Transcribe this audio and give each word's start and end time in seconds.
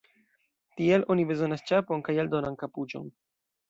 Tial 0.79 1.05
oni 1.15 1.27
bezonas 1.33 1.63
ĉapon 1.71 2.05
kaj 2.11 2.19
aldonan 2.27 2.63
kapuĉon. 2.67 3.19